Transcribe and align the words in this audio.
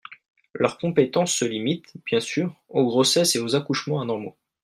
Leur 0.55 0.79
compétence 0.79 1.31
se 1.31 1.45
limite, 1.45 1.93
bien 2.07 2.19
sûr, 2.19 2.55
aux 2.69 2.87
grossesses 2.87 3.35
et 3.35 3.39
aux 3.39 3.55
accouchements 3.55 4.03
normaux. 4.03 4.35